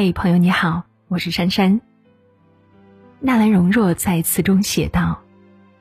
[0.00, 1.80] 嘿，朋友你好，我是珊珊。
[3.18, 5.20] 纳兰容若在词中写道：“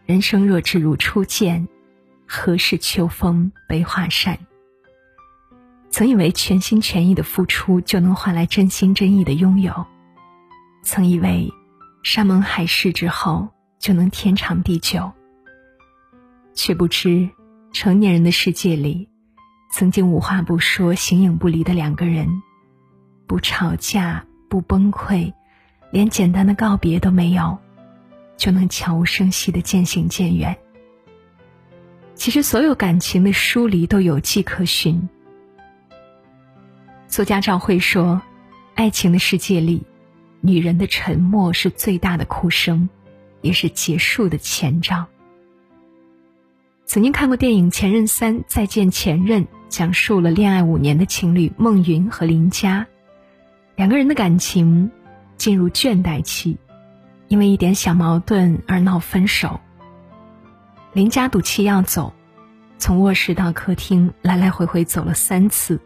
[0.08, 1.68] 人生若只如初见，
[2.26, 4.40] 何事秋风悲画扇。”
[5.92, 9.86] 曾以为全心全意的付出就能换来真心真意的拥有，
[10.82, 11.54] 曾以为
[12.02, 15.12] 山盟海誓之后就能天长地久，
[16.56, 17.30] 却不知
[17.72, 19.08] 成年人的世界里，
[19.72, 22.28] 曾经无话不说、形影不离的两个人。
[23.28, 25.34] 不吵架，不崩溃，
[25.92, 27.58] 连简单的告别都没有，
[28.38, 30.58] 就能悄无声息的渐行渐远。
[32.16, 35.08] 其实，所有感情的疏离都有迹可循。
[37.08, 38.22] 作家赵慧说
[38.76, 39.84] ：“爱情的世界里，
[40.42, 42.90] 女人的沉默是最大的哭声，
[43.42, 45.06] 也是结束的前兆。”
[46.86, 52.88] 曾经看过电影《前任三：再见前任》，讲述了恋爱五年的情侣孟云和林佳。
[53.78, 54.90] 两个人的感情
[55.38, 56.58] 进入倦怠期，
[57.28, 59.60] 因为一点小矛盾而闹分手。
[60.94, 62.12] 林佳赌气要走，
[62.80, 65.80] 从卧室到客厅来来回回走了三次。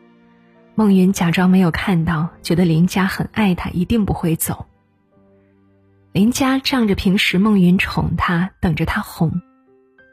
[0.74, 4.68] 孟云假装没有看到，觉得林佳很爱他，一定不会走。
[6.14, 9.42] 林佳仗着平时孟云宠他，等着他哄，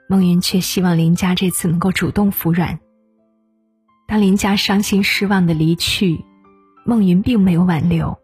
[0.09, 2.81] 孟云却希望林佳这次能够主动服软。
[4.09, 6.25] 当林佳伤心失望的离去。
[6.89, 8.19] 孟云并没有挽留，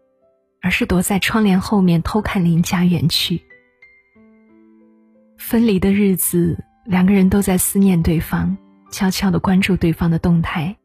[0.59, 3.39] 而是躲在窗帘后面偷看林佳远去。
[5.37, 8.57] 分离的日子，两个人都在思念对方，
[8.89, 10.75] 悄悄的关注对方的动态，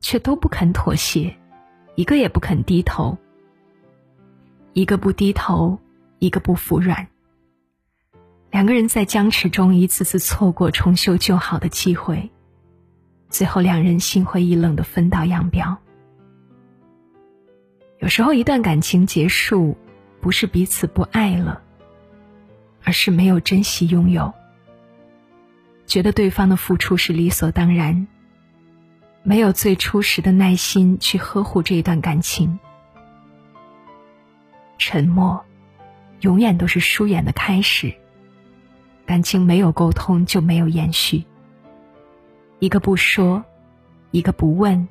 [0.00, 1.36] 却都不肯妥协，
[1.96, 3.18] 一个也不肯低头。
[4.72, 5.80] 一个不低头，
[6.20, 7.08] 一个不服软。
[8.52, 12.30] 两个人在僵持中一次次错过重修旧好的机会，
[13.28, 15.76] 最后两人心灰意冷的分道扬镳。
[18.02, 19.76] 有时候，一段感情结束，
[20.20, 21.62] 不是彼此不爱了，
[22.82, 24.34] 而是没有珍惜拥有，
[25.86, 28.08] 觉得对方的付出是理所当然，
[29.22, 32.58] 没有最初时的耐心去呵护这一段感情。
[34.78, 35.44] 沉默，
[36.22, 37.94] 永远都是疏远的开始。
[39.06, 41.22] 感情没有沟通，就没有延续。
[42.58, 43.44] 一个不说，
[44.10, 44.88] 一个不问，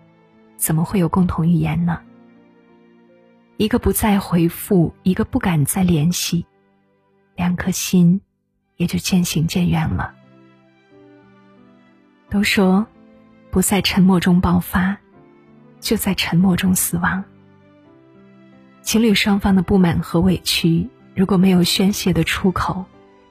[0.56, 2.00] 怎么会有共同语言呢？
[3.62, 6.48] 一个不再回复，一个不敢再联系，
[7.36, 8.20] 两颗心
[8.76, 10.16] 也就渐行渐远了。
[12.28, 12.88] 都说，
[13.52, 14.98] 不在沉默中爆发，
[15.80, 17.24] 就在沉默中死亡。
[18.82, 22.84] 情侣双方的不满和委屈，如果没有宣泄的出口，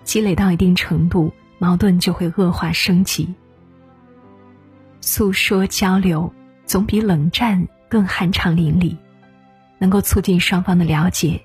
[0.04, 3.34] 积累到一定程度，矛盾就会恶化升级。
[5.00, 6.32] 诉说交流，
[6.66, 8.97] 总比冷战更酣畅淋漓。
[9.80, 11.41] 能够促进双方的了解，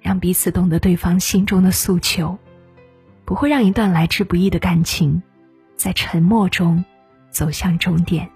[0.00, 2.36] 让彼此懂得对方心中的诉求，
[3.24, 5.22] 不会让一段来之不易的感情，
[5.76, 6.84] 在沉默中
[7.30, 8.28] 走向终点。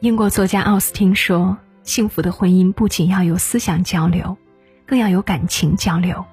[0.00, 4.38] 英国作家奥斯汀说：“幸福的婚姻不仅要有思想交流，
[4.86, 6.24] 更要有感情交流。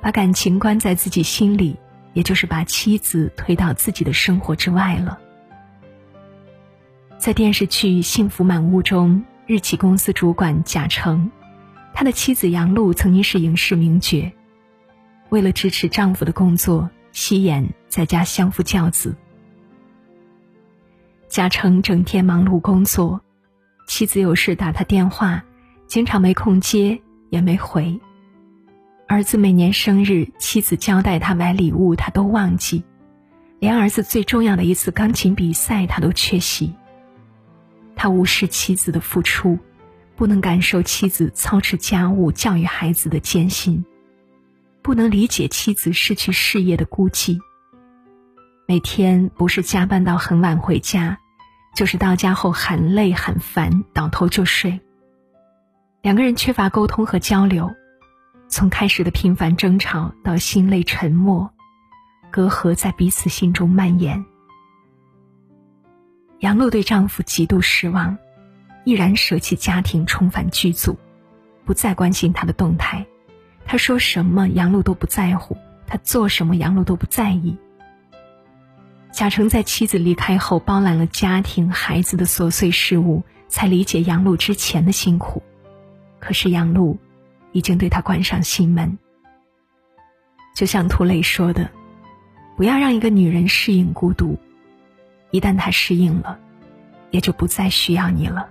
[0.00, 1.76] 把感情关在自己心里，
[2.12, 5.16] 也就是把妻子推到自己的生活之外了。”
[7.22, 11.30] 在电视剧《幸福满屋》中，日企公司主管贾成，
[11.94, 14.32] 他的妻子杨璐曾经是影视名角。
[15.28, 19.14] 为了支持丈夫的工作，惜言在家相夫教子。
[21.28, 23.20] 贾成整天忙碌工作，
[23.86, 25.44] 妻子有事打他电话，
[25.86, 27.00] 经常没空接
[27.30, 28.00] 也没回。
[29.06, 32.82] 儿子每年生日，妻子交代他买礼物，他都忘记，
[33.60, 36.74] 连儿子最重要的一次钢琴比赛，他都缺席。
[38.02, 39.56] 他无视妻子的付出，
[40.16, 43.84] 不能感受妻子操持家务、教育孩子的艰辛，
[44.82, 47.38] 不能理解妻子失去事业的孤寂。
[48.66, 51.16] 每天不是加班到很晚回家，
[51.76, 54.80] 就是到家后很累很烦，倒头就睡。
[56.02, 57.70] 两个人缺乏沟通和交流，
[58.48, 61.48] 从开始的频繁争吵到心累沉默，
[62.32, 64.24] 隔阂在彼此心中蔓延。
[66.42, 68.18] 杨璐对丈夫极度失望，
[68.82, 70.98] 毅然舍弃家庭，重返剧组，
[71.64, 73.06] 不再关心他的动态。
[73.64, 75.56] 他说什么，杨璐都不在乎；
[75.86, 77.56] 他做什么，杨璐都不在意。
[79.12, 85.44] 贾成在妻子离开后，包揽了家庭、孩子的琐碎事务，才理解杨璐之前的辛苦。
[86.18, 86.98] 可是杨璐
[87.52, 88.98] 已经对他关上心门。
[90.56, 91.70] 就像涂磊说的
[92.58, 94.36] ：“不要让一个女人适应孤独。”
[95.32, 96.38] 一旦他适应了，
[97.10, 98.48] 也就不再需要你了。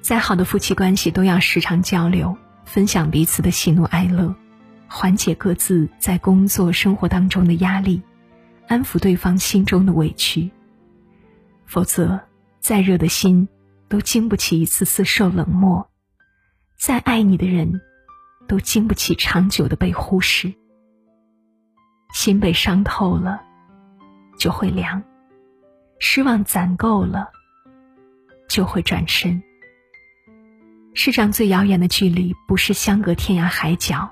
[0.00, 4.34] 再好的夫妻关系都要时常交流，分享彼此的喜怒哀乐，
[4.86, 8.00] 缓解各自在工作生活当中的压力，
[8.68, 10.50] 安抚对方心中的委屈。
[11.66, 12.20] 否则，
[12.60, 13.48] 再热的心
[13.88, 15.86] 都经不起一次次受冷漠；
[16.76, 17.80] 再爱你的人，
[18.48, 20.52] 都经不起长久的被忽视。
[22.12, 23.42] 心被伤透了，
[24.40, 25.02] 就会凉；
[25.98, 27.30] 失望攒够了，
[28.48, 29.42] 就会转身。
[30.94, 34.10] 世上最遥远的距离，不是相隔天涯海角，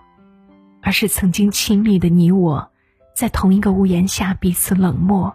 [0.82, 2.70] 而是曾经亲密的你我，
[3.16, 5.34] 在同一个屋檐下彼此冷漠，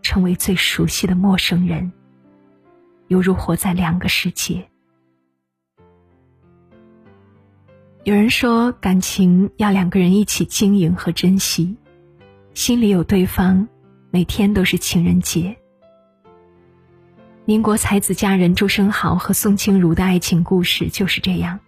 [0.00, 1.90] 成为最熟悉的陌生人，
[3.08, 4.64] 犹如活在两个世界。
[8.04, 11.76] 有人说，感情要两个人一起经营和珍惜，
[12.54, 13.68] 心里有对方，
[14.12, 15.56] 每天都是情人节。
[17.44, 21.60] 民国才子佳人朱生豪和宋清如的爱情故事就是这样。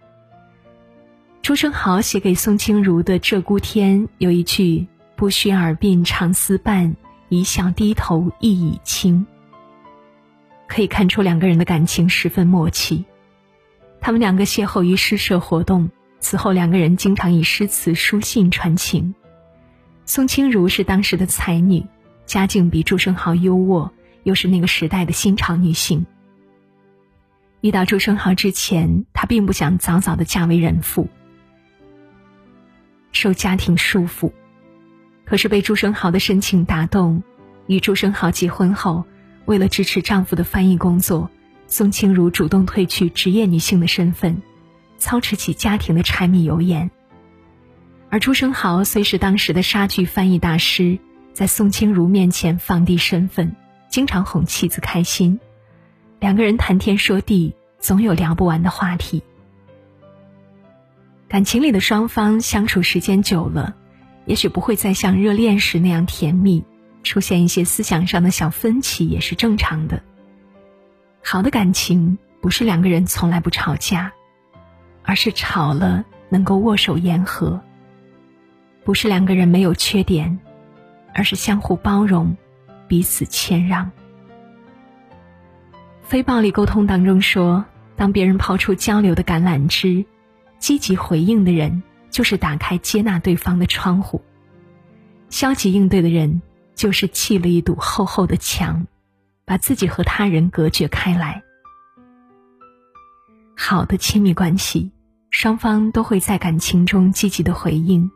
[1.41, 4.85] 朱生豪写给宋清如的《鹧鸪天》有一句
[5.15, 6.93] “不须耳鬓长厮伴，
[7.29, 9.25] 一笑低头意已清”，
[10.67, 13.05] 可以看出两个人的感情十分默契。
[14.01, 15.89] 他们两个邂逅于诗社活动，
[16.19, 19.15] 此后两个人经常以诗词书信传情。
[20.05, 21.85] 宋清如是当时的才女，
[22.25, 23.89] 家境比朱生豪优渥。
[24.23, 26.05] 又是那个时代的新潮女性。
[27.59, 31.09] 遇到朱生豪之前，她并不想早早的嫁为人妇，
[33.11, 34.31] 受家庭束缚。
[35.25, 37.21] 可是被朱生豪的深情打动，
[37.67, 39.03] 与朱生豪结婚后，
[39.43, 41.29] 为了支持丈夫的翻译工作，
[41.67, 44.41] 宋清如主动褪去职业女性的身份，
[44.97, 46.89] 操持起家庭的柴米油盐。
[48.09, 50.97] 而朱生豪虽是当时的莎剧翻译大师，
[51.33, 53.55] 在宋清如面前放低身份。
[53.89, 55.39] 经常哄妻子开心，
[56.19, 59.21] 两个人谈天说地，总有聊不完的话题。
[61.27, 63.75] 感情里的双方相处时间久了，
[64.25, 66.63] 也许不会再像热恋时那样甜蜜，
[67.03, 70.01] 出现一些思想上的小分歧也是正常的。
[71.21, 74.11] 好的感情不是两个人从来不吵架，
[75.03, 77.59] 而是吵了能够握手言和；
[78.83, 80.39] 不是两个人没有缺点，
[81.13, 82.35] 而是相互包容。
[82.87, 83.89] 彼此谦让。
[86.01, 87.65] 非暴力沟通当中说，
[87.95, 90.05] 当别人抛出交流的橄榄枝，
[90.59, 91.81] 积极回应的人
[92.11, 94.21] 就是打开接纳对方的窗户；
[95.29, 96.41] 消极应对的人
[96.75, 98.85] 就是砌了一堵厚厚的墙，
[99.45, 101.41] 把自己和他人隔绝开来。
[103.55, 104.91] 好的亲密关系，
[105.31, 108.11] 双方都会在感情中积极的回应，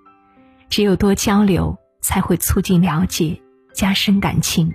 [0.69, 1.75] 只有多交流，
[2.07, 3.41] 才会促进了解。
[3.73, 4.73] 加深感情，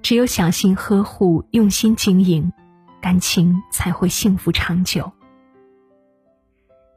[0.00, 2.50] 只有小心呵护、用心经营，
[3.02, 5.12] 感情才会幸福长久。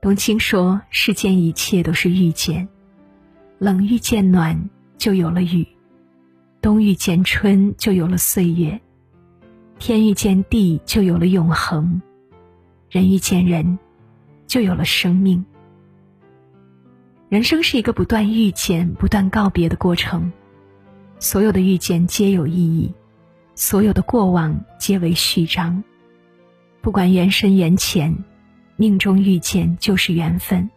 [0.02, 2.70] 董卿说：“世间一切都是遇见，
[3.60, 5.66] 冷遇见暖，就有了雨；
[6.62, 8.80] 冬遇见春，就有了岁月；
[9.78, 12.02] 天遇见地，就有了永恒；
[12.90, 13.78] 人遇见人，
[14.48, 15.46] 就有了生命。
[17.30, 20.32] 人生是一个不断遇见、不断告别的过程。”
[21.20, 22.94] 所有的遇见皆有意义，
[23.56, 25.84] 所有的过往皆为序章。
[26.80, 28.16] 不管缘深缘浅，
[28.76, 30.70] 命中遇见就是缘分。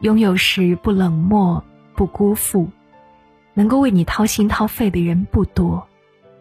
[0.00, 2.68] 拥有时不冷漠，不辜负，
[3.54, 5.86] 能够为你掏心掏肺的人不多，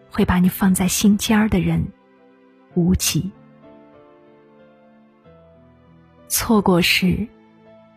[0.09, 1.85] 会把你放在心尖儿的人
[2.73, 3.31] 无几。
[6.27, 7.27] 错过时，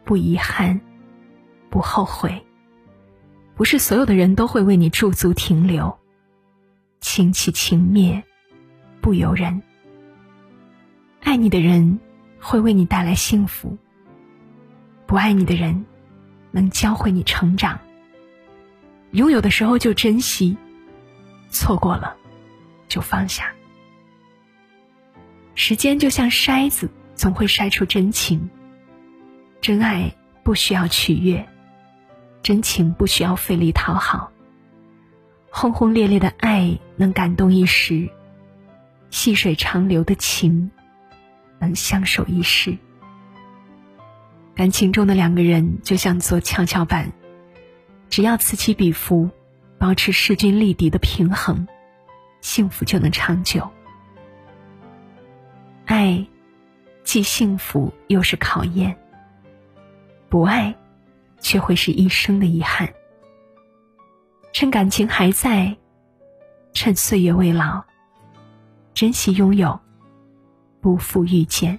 [0.04, 0.80] 不遗憾，
[1.70, 2.44] 不后悔。
[3.54, 5.98] 不是所有的人都会为你驻足停留，
[7.00, 8.22] 情起情灭，
[9.00, 9.62] 不由人。
[11.20, 12.00] 爱你的人
[12.40, 13.78] 会为你带来幸福，
[15.06, 15.86] 不爱你的人
[16.50, 17.78] 能教会你成长。
[19.12, 20.56] 拥有的时候就珍惜，
[21.48, 22.16] 错过了
[22.88, 23.52] 就放下。
[25.54, 28.50] 时间就像筛子，总会筛出真情。
[29.64, 31.42] 真爱不需要取悦。
[32.42, 34.30] 真情不需要费力讨好，
[35.50, 38.06] 轰轰烈烈的爱能感动一时，
[39.08, 40.70] 细水长流的情
[41.58, 42.76] 能相守一世。
[44.54, 47.10] 感情中的两个人就像座跷跷板，
[48.10, 49.30] 只要此起彼伏，
[49.78, 51.66] 保持势均力敌的平衡，
[52.42, 53.66] 幸福就能长久。
[55.86, 56.22] 爱，
[57.02, 58.94] 既幸福又是考验。
[60.34, 60.74] 不爱。
[61.44, 62.90] 却会是一生的遗憾。
[64.50, 65.76] 趁感情还在，
[66.72, 67.84] 趁岁月未老，
[68.94, 69.78] 珍惜拥有，
[70.80, 71.78] 不负遇见。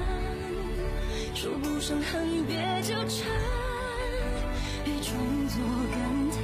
[1.41, 3.27] 说不上恨别纠缠，
[4.85, 5.17] 别装
[5.47, 5.57] 作
[5.89, 5.97] 感
[6.29, 6.37] 叹，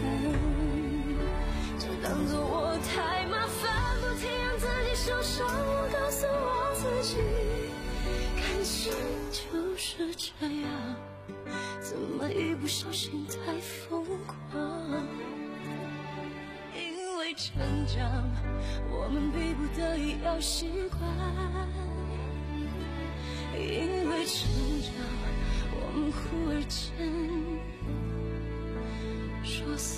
[1.77, 5.45] 就当作我太麻烦，不停让自己受伤。
[5.47, 7.17] 我告诉我自己，
[8.37, 8.91] 感情
[9.29, 10.95] 就是这样，
[11.79, 15.07] 怎么一不小心太疯狂？
[16.73, 17.53] 因为成
[17.85, 18.27] 长，
[18.89, 21.07] 我们逼不得已要习惯。
[23.57, 24.47] 因为成
[24.81, 24.91] 长，
[25.71, 26.17] 我们忽
[26.49, 26.85] 而间
[29.43, 29.97] 说散。